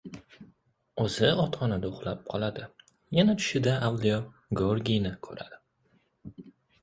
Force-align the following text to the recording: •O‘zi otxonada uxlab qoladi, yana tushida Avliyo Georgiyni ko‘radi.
•O‘zi 1.01 1.27
otxonada 1.41 1.89
uxlab 1.89 2.23
qoladi, 2.31 2.63
yana 3.19 3.35
tushida 3.41 3.75
Avliyo 3.89 4.17
Georgiyni 4.61 5.11
ko‘radi. 5.29 6.43